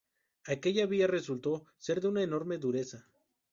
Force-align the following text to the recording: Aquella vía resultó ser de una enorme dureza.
Aquella 0.55 0.85
vía 0.93 1.05
resultó 1.05 1.63
ser 1.77 2.01
de 2.01 2.07
una 2.07 2.23
enorme 2.23 2.57
dureza. 2.57 3.07